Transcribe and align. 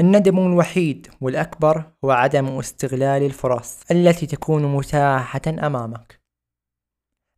الندم 0.00 0.38
الوحيد 0.38 1.08
والأكبر 1.20 1.84
هو 2.04 2.10
عدم 2.10 2.58
استغلال 2.58 3.22
الفرص 3.22 3.80
التي 3.90 4.26
تكون 4.26 4.76
متاحة 4.76 5.40
أمامك. 5.48 6.20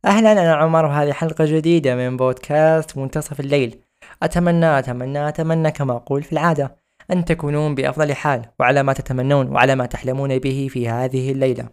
أهلا 0.05 0.31
أنا 0.31 0.55
عمر 0.55 0.85
وهذه 0.85 1.11
حلقة 1.11 1.45
جديدة 1.45 1.95
من 1.95 2.17
بودكاست 2.17 2.97
منتصف 2.97 3.39
الليل. 3.39 3.79
أتمنى 4.23 4.79
أتمنى 4.79 5.29
أتمنى 5.29 5.71
كما 5.71 5.95
أقول 5.95 6.23
في 6.23 6.33
العادة 6.33 6.75
أن 7.11 7.25
تكونون 7.25 7.75
بأفضل 7.75 8.13
حال 8.13 8.45
وعلى 8.59 8.83
ما 8.83 8.93
تتمنون 8.93 9.47
وعلى 9.47 9.75
ما 9.75 9.85
تحلمون 9.85 10.39
به 10.39 10.67
في 10.71 10.89
هذه 10.89 11.31
الليلة. 11.31 11.69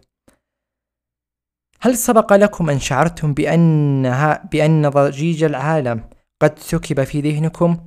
هل 1.81 1.97
سبق 1.97 2.33
لكم 2.33 2.69
أن 2.69 2.79
شعرتم 2.79 3.33
بأنها 3.33 4.49
بأن 4.51 4.89
ضجيج 4.89 5.43
العالم 5.43 6.09
قد 6.41 6.59
سكب 6.59 7.03
في 7.03 7.21
ذهنكم 7.21 7.77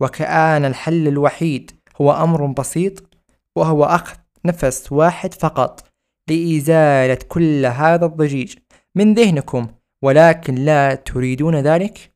وكأن 0.00 0.64
الحل 0.64 1.08
الوحيد 1.08 1.77
هو 2.00 2.12
أمر 2.12 2.46
بسيط 2.46 3.02
وهو 3.56 3.84
أخذ 3.84 4.16
نفس 4.44 4.92
واحد 4.92 5.34
فقط 5.34 5.88
لإزالة 6.28 7.18
كل 7.28 7.66
هذا 7.66 8.06
الضجيج 8.06 8.54
من 8.94 9.14
ذهنكم 9.14 9.66
ولكن 10.02 10.54
لا 10.54 10.94
تريدون 10.94 11.56
ذلك؟ 11.56 12.12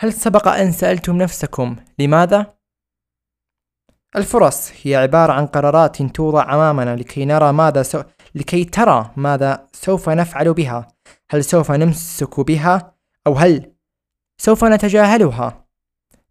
هل 0.00 0.12
سبق 0.12 0.48
أن 0.48 0.72
سألتم 0.72 1.16
نفسكم 1.16 1.76
لماذا؟ 1.98 2.54
الفرص 4.16 4.72
هي 4.82 4.96
عبارة 4.96 5.32
عن 5.32 5.46
قرارات 5.46 6.02
توضع 6.02 6.54
أمامنا 6.54 6.96
لكي 6.96 7.24
نرى 7.24 7.52
ماذا 7.52 7.82
سو... 7.82 8.02
لكي 8.34 8.64
ترى 8.64 9.10
ماذا 9.16 9.68
سوف 9.72 10.08
نفعل 10.08 10.54
بها 10.54 10.88
هل 11.30 11.44
سوف 11.44 11.70
نمسك 11.70 12.40
بها 12.40 12.94
أو 13.26 13.34
هل 13.34 13.72
سوف 14.38 14.64
نتجاهلها 14.64 15.64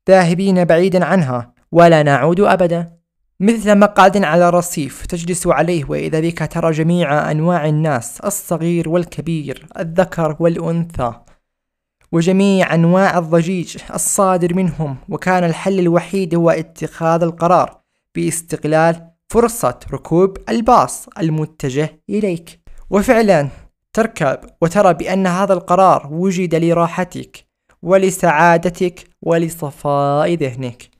ذاهبين 0.07 0.65
بعيدا 0.65 1.05
عنها 1.05 1.53
ولا 1.71 2.03
نعود 2.03 2.39
أبدا. 2.39 2.99
مثل 3.39 3.79
مقعد 3.79 4.23
على 4.23 4.49
رصيف 4.49 5.05
تجلس 5.05 5.47
عليه 5.47 5.85
وإذا 5.89 6.19
بك 6.19 6.51
ترى 6.51 6.71
جميع 6.71 7.31
أنواع 7.31 7.67
الناس 7.67 8.19
الصغير 8.19 8.89
والكبير 8.89 9.67
الذكر 9.79 10.35
والأنثى 10.39 11.13
وجميع 12.11 12.73
أنواع 12.73 13.17
الضجيج 13.17 13.77
الصادر 13.93 14.53
منهم 14.53 14.97
وكان 15.09 15.43
الحل 15.43 15.79
الوحيد 15.79 16.35
هو 16.35 16.49
اتخاذ 16.49 17.23
القرار 17.23 17.81
باستغلال 18.15 19.09
فرصة 19.29 19.79
ركوب 19.91 20.37
الباص 20.49 21.07
المتجه 21.19 22.01
إليك. 22.09 22.59
وفعلا 22.89 23.47
تركب 23.93 24.39
وترى 24.61 24.93
بأن 24.93 25.27
هذا 25.27 25.53
القرار 25.53 26.07
وجد 26.11 26.55
لراحتك 26.55 27.45
ولسعادتك 27.81 29.07
ولصفاء 29.21 30.33
ذهنك. 30.33 30.98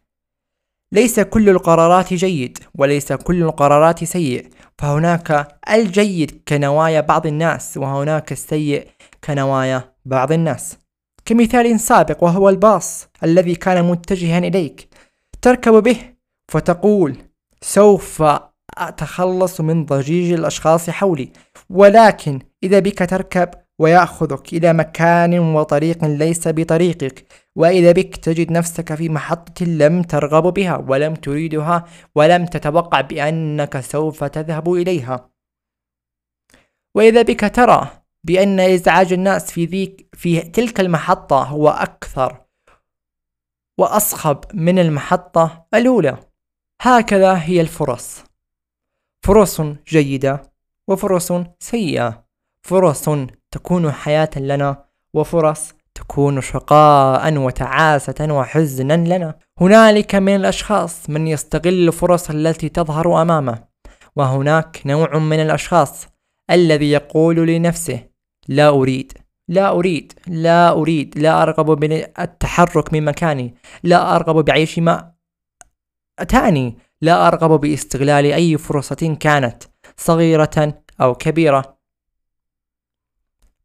ليس 0.91 1.19
كل 1.19 1.49
القرارات 1.49 2.13
جيد 2.13 2.57
وليس 2.75 3.13
كل 3.13 3.43
القرارات 3.43 4.03
سيء 4.03 4.49
فهناك 4.77 5.47
الجيد 5.71 6.41
كنوايا 6.47 7.01
بعض 7.01 7.27
الناس 7.27 7.77
وهناك 7.77 8.31
السيء 8.31 8.87
كنوايا 9.23 9.93
بعض 10.05 10.31
الناس. 10.31 10.77
كمثال 11.25 11.79
سابق 11.79 12.23
وهو 12.23 12.49
الباص 12.49 13.07
الذي 13.23 13.55
كان 13.55 13.85
متجها 13.85 14.37
إليك. 14.37 14.89
تركب 15.41 15.73
به 15.73 15.97
فتقول 16.51 17.17
سوف 17.61 18.23
أتخلص 18.77 19.61
من 19.61 19.85
ضجيج 19.85 20.33
الأشخاص 20.33 20.89
حولي 20.89 21.29
ولكن 21.69 22.39
إذا 22.63 22.79
بك 22.79 23.09
تركب 23.09 23.49
ويأخذك 23.79 24.53
إلى 24.53 24.73
مكان 24.73 25.39
وطريق 25.39 26.05
ليس 26.05 26.47
بطريقك. 26.47 27.25
وإذا 27.59 27.91
بك 27.91 28.15
تجد 28.15 28.51
نفسك 28.51 28.95
في 28.95 29.09
محطة 29.09 29.65
لم 29.65 30.03
ترغب 30.03 30.53
بها 30.53 30.77
ولم 30.77 31.15
تريدها 31.15 31.85
ولم 32.15 32.45
تتوقع 32.45 33.01
بأنك 33.01 33.79
سوف 33.79 34.23
تذهب 34.23 34.73
إليها. 34.73 35.29
وإذا 36.95 37.21
بك 37.21 37.55
ترى 37.55 38.03
بأن 38.23 38.59
إزعاج 38.59 39.13
الناس 39.13 39.51
في 39.51 39.65
ذيك 39.65 40.09
في 40.13 40.41
تلك 40.41 40.79
المحطة 40.79 41.43
هو 41.43 41.69
أكثر 41.69 42.45
وأصخب 43.77 44.39
من 44.53 44.79
المحطة 44.79 45.67
الأولى. 45.73 46.17
هكذا 46.81 47.33
هي 47.43 47.61
الفرص. 47.61 48.23
فرص 49.25 49.61
جيدة 49.87 50.41
وفرص 50.87 51.33
سيئة. 51.59 52.25
فرص 52.61 53.09
تكون 53.51 53.91
حياة 53.91 54.29
لنا 54.37 54.85
وفرص 55.13 55.78
تكون 56.09 56.41
شقاء 56.41 57.37
وتعاسة 57.37 58.27
وحزنا 58.29 58.93
لنا. 58.93 59.35
هنالك 59.61 60.15
من 60.15 60.35
الأشخاص 60.35 61.09
من 61.09 61.27
يستغل 61.27 61.87
الفرص 61.87 62.29
التي 62.29 62.69
تظهر 62.69 63.21
أمامه 63.21 63.63
وهناك 64.15 64.81
نوع 64.85 65.17
من 65.17 65.39
الأشخاص 65.39 66.07
الذي 66.51 66.91
يقول 66.91 67.47
لنفسه 67.47 67.99
لا 68.47 68.69
أريد 68.69 69.13
لا 69.47 69.69
أريد 69.71 70.13
لا 70.27 70.71
أريد 70.71 71.19
لا 71.19 71.43
أرغب 71.43 71.65
بالتحرك 71.79 72.93
من 72.93 73.05
مكاني 73.05 73.55
لا 73.83 74.15
أرغب 74.15 74.45
بعيش 74.45 74.79
ما 74.79 75.11
أتاني 76.19 76.77
لا 77.01 77.27
أرغب 77.27 77.59
باستغلال 77.59 78.25
أي 78.25 78.57
فرصة 78.57 79.17
كانت 79.19 79.63
صغيرة 79.97 80.83
أو 81.01 81.15
كبيرة. 81.15 81.79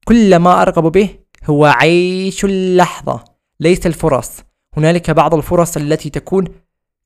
كل 0.04 0.36
ما 0.36 0.62
أرغب 0.62 0.92
به 0.92 1.23
هو 1.46 1.64
عيش 1.64 2.44
اللحظة 2.44 3.24
ليس 3.60 3.86
الفرص. 3.86 4.30
هنالك 4.76 5.10
بعض 5.10 5.34
الفرص 5.34 5.76
التي 5.76 6.10
تكون 6.10 6.44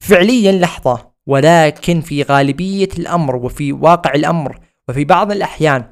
فعليا 0.00 0.52
لحظة 0.52 1.10
ولكن 1.26 2.00
في 2.00 2.22
غالبية 2.22 2.88
الأمر 2.98 3.36
وفي 3.36 3.72
واقع 3.72 4.14
الأمر 4.14 4.58
وفي 4.88 5.04
بعض 5.04 5.32
الأحيان 5.32 5.84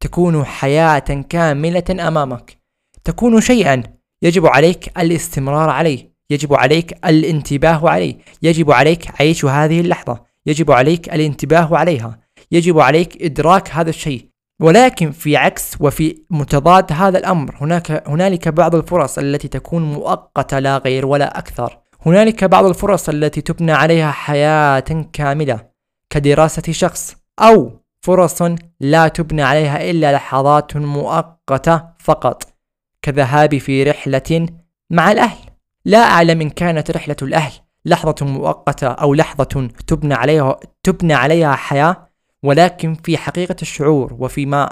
تكون 0.00 0.44
حياة 0.44 1.24
كاملة 1.28 2.08
أمامك. 2.08 2.58
تكون 3.04 3.40
شيئا 3.40 3.82
يجب 4.22 4.46
عليك 4.46 4.98
الاستمرار 4.98 5.70
عليه 5.70 6.14
يجب 6.30 6.54
عليك 6.54 7.06
الانتباه 7.06 7.88
عليه 7.88 8.18
يجب 8.42 8.70
عليك 8.70 9.20
عيش 9.20 9.44
هذه 9.44 9.80
اللحظة 9.80 10.24
يجب 10.46 10.70
عليك 10.70 11.14
الانتباه 11.14 11.76
عليها 11.76 12.18
يجب 12.52 12.78
عليك 12.80 13.22
إدراك 13.22 13.70
هذا 13.70 13.90
الشيء. 13.90 14.28
ولكن 14.60 15.10
في 15.10 15.36
عكس 15.36 15.76
وفي 15.80 16.22
متضاد 16.30 16.92
هذا 16.92 17.18
الأمر. 17.18 17.56
هناك 17.60 18.08
هنالك 18.08 18.48
بعض 18.48 18.74
الفرص 18.74 19.18
التي 19.18 19.48
تكون 19.48 19.82
مؤقتة 19.82 20.58
لا 20.58 20.78
غير 20.78 21.06
ولا 21.06 21.38
أكثر. 21.38 21.78
هنالك 22.06 22.44
بعض 22.44 22.64
الفرص 22.64 23.08
التي 23.08 23.40
تبنى 23.40 23.72
عليها 23.72 24.10
حياة 24.10 25.06
كاملة 25.12 25.60
كدراسة 26.10 26.72
شخص 26.72 27.16
أو 27.38 27.70
فرص 28.00 28.42
لا 28.80 29.08
تبنى 29.08 29.42
عليها 29.42 29.90
إلا 29.90 30.12
لحظات 30.12 30.76
مؤقتة 30.76 31.82
فقط 31.98 32.42
كذهاب 33.02 33.58
في 33.58 33.82
رحلة 33.82 34.46
مع 34.90 35.12
الأهل. 35.12 35.38
لا 35.84 35.98
أعلم 35.98 36.40
إن 36.40 36.50
كانت 36.50 36.90
رحلة 36.90 37.16
الأهل 37.22 37.52
لحظة 37.84 38.26
مؤقتة 38.26 38.86
أو 38.86 39.14
لحظة 39.14 39.68
تبنى 39.86 40.14
عليها 40.14 40.56
تبنى 40.82 41.14
عليها 41.14 41.54
حياة 41.54 42.08
ولكن 42.44 42.94
في 42.94 43.16
حقيقة 43.16 43.56
الشعور 43.62 44.16
وفيما 44.18 44.68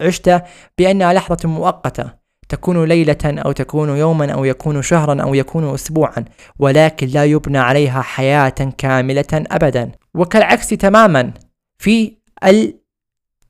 عشت 0.00 0.42
بأنها 0.78 1.12
لحظة 1.12 1.48
مؤقتة 1.48 2.26
تكون 2.48 2.84
ليلة 2.84 3.16
أو 3.24 3.52
تكون 3.52 3.88
يوما 3.88 4.32
أو 4.32 4.44
يكون 4.44 4.82
شهرا 4.82 5.22
أو 5.22 5.34
يكون 5.34 5.74
أسبوعا 5.74 6.24
ولكن 6.58 7.06
لا 7.06 7.24
يبنى 7.24 7.58
عليها 7.58 8.02
حياة 8.02 8.72
كاملة 8.78 9.26
أبدا. 9.32 9.92
وكالعكس 10.14 10.68
تماما 10.68 11.32
في 11.78 12.16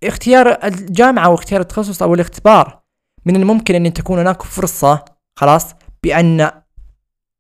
اختيار 0.05 0.59
الجامعة 0.65 1.29
واختيار 1.29 1.61
التخصص 1.61 2.03
أو 2.03 2.15
الاختبار 2.15 2.81
من 3.27 3.37
الممكن 3.37 3.75
أن 3.75 3.93
تكون 3.93 4.19
هناك 4.19 4.43
فرصة 4.43 5.05
خلاص 5.37 5.75
بأن 6.03 6.51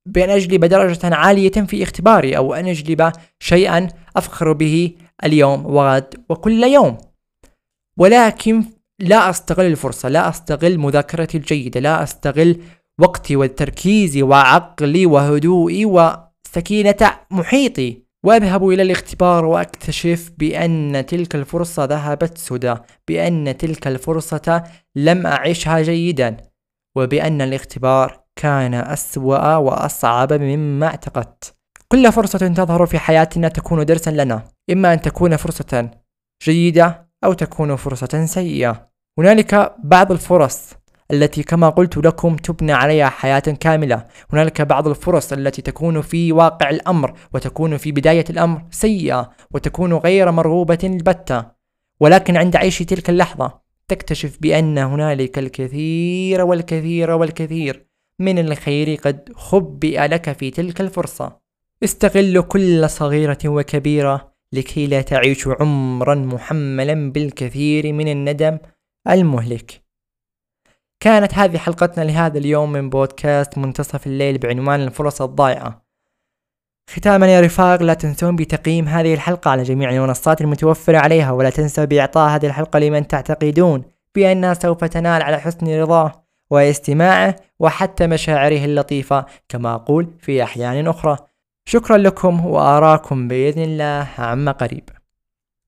بأن 0.06 0.30
أجلب 0.30 0.64
درجة 0.64 1.14
عالية 1.14 1.50
في 1.50 1.82
اختباري 1.82 2.36
أو 2.36 2.54
أن 2.54 2.66
أجلب 2.66 3.12
شيئا 3.40 3.88
أفخر 4.16 4.52
به 4.52 4.94
اليوم 5.24 5.66
وغد 5.66 6.24
وكل 6.28 6.64
يوم. 6.64 6.98
ولكن 7.98 8.64
لا 9.00 9.30
أستغل 9.30 9.66
الفرصة 9.66 10.08
لا 10.08 10.28
أستغل 10.28 10.78
مذاكرتي 10.78 11.38
الجيدة 11.38 11.80
لا 11.80 12.02
أستغل 12.02 12.62
وقتي 13.00 13.36
وتركيزي 13.36 14.22
وعقلي 14.22 15.06
وهدوئي 15.06 15.84
وسكينة 15.84 17.10
محيطي. 17.30 18.06
وأذهب 18.24 18.68
إلى 18.68 18.82
الاختبار 18.82 19.44
وأكتشف 19.44 20.32
بأن 20.38 21.06
تلك 21.06 21.34
الفرصة 21.34 21.84
ذهبت 21.84 22.38
سدى 22.38 22.74
بأن 23.08 23.56
تلك 23.56 23.86
الفرصة 23.86 24.64
لم 24.96 25.26
أعيشها 25.26 25.82
جيدا 25.82 26.36
وبأن 26.96 27.40
الاختبار 27.40 28.20
كان 28.36 28.74
أسوأ 28.74 29.56
وأصعب 29.56 30.32
مما 30.32 30.86
اعتقدت. 30.86 31.54
كل 31.88 32.12
فرصة 32.12 32.38
تظهر 32.38 32.86
في 32.86 32.98
حياتنا 32.98 33.48
تكون 33.48 33.84
درسا 33.84 34.10
لنا 34.10 34.42
إما 34.70 34.92
أن 34.92 35.00
تكون 35.00 35.36
فرصة 35.36 35.90
جيدة 36.42 37.08
أو 37.24 37.32
تكون 37.32 37.76
فرصة 37.76 38.26
سيئة. 38.26 38.88
هنالك 39.18 39.74
بعض 39.84 40.12
الفرص 40.12 40.72
التي 41.10 41.42
كما 41.42 41.68
قلت 41.68 41.96
لكم 41.96 42.36
تبنى 42.36 42.72
عليها 42.72 43.08
حياة 43.08 43.38
كاملة. 43.38 44.06
هنالك 44.32 44.62
بعض 44.62 44.88
الفرص 44.88 45.32
التي 45.32 45.62
تكون 45.62 46.00
في 46.00 46.32
واقع 46.32 46.70
الأمر 46.70 47.18
وتكون 47.34 47.76
في 47.76 47.92
بداية 47.92 48.24
الأمر 48.30 48.62
سيئة 48.70 49.30
وتكون 49.50 49.94
غير 49.94 50.30
مرغوبة 50.30 50.78
البتة 50.84 51.44
ولكن 52.00 52.36
عند 52.36 52.56
عيش 52.56 52.78
تلك 52.78 53.10
اللحظة 53.10 53.60
تكتشف 53.88 54.38
بأن 54.40 54.78
هنالك 54.78 55.38
الكثير 55.38 56.42
والكثير 56.42 57.10
والكثير 57.10 57.86
من 58.18 58.38
الخير 58.38 58.94
قد 58.94 59.32
خبئ 59.34 60.06
لك 60.06 60.32
في 60.32 60.50
تلك 60.50 60.80
الفرصة. 60.80 61.45
استغل 61.84 62.40
كل 62.40 62.90
صغيرة 62.90 63.38
وكبيرة 63.46 64.32
لكي 64.52 64.86
لا 64.86 65.02
تعيش 65.02 65.48
عمرا 65.48 66.14
محملا 66.14 67.12
بالكثير 67.12 67.92
من 67.92 68.08
الندم 68.08 68.58
المهلك. 69.08 69.82
كانت 71.00 71.34
هذه 71.34 71.58
حلقتنا 71.58 72.04
لهذا 72.04 72.38
اليوم 72.38 72.72
من 72.72 72.90
بودكاست 72.90 73.58
منتصف 73.58 74.06
الليل 74.06 74.38
بعنوان 74.38 74.80
الفرص 74.80 75.22
الضائعة 75.22 75.86
ختاما 76.90 77.34
يا 77.34 77.40
رفاق 77.40 77.82
لا 77.82 77.94
تنسون 77.94 78.36
بتقييم 78.36 78.88
هذه 78.88 79.14
الحلقة 79.14 79.50
على 79.50 79.62
جميع 79.62 79.90
المنصات 79.90 80.40
المتوفرة 80.40 80.98
عليها 80.98 81.30
ولا 81.32 81.50
تنسوا 81.50 81.84
بإعطاء 81.84 82.28
هذه 82.28 82.46
الحلقة 82.46 82.78
لمن 82.78 83.06
تعتقدون 83.08 83.82
بأنها 84.14 84.54
سوف 84.54 84.84
تنال 84.84 85.22
على 85.22 85.40
حسن 85.40 85.80
رضاه 85.80 86.12
واستماعه 86.50 87.36
وحتى 87.58 88.06
مشاعره 88.06 88.64
اللطيفة 88.64 89.26
كما 89.48 89.74
أقول 89.74 90.14
في 90.18 90.42
أحيان 90.42 90.88
أخرى. 90.88 91.16
شكرا 91.68 91.96
لكم 91.98 92.46
وأراكم 92.46 93.28
بإذن 93.28 93.62
الله 93.62 94.08
عما 94.18 94.52
قريب. 94.52 94.95